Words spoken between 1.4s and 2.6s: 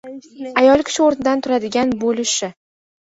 turadigan bo‘lвшю